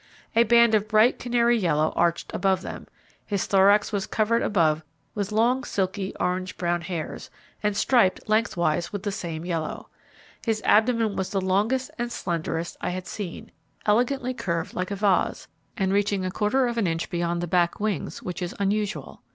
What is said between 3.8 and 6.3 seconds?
was covered above with long silky,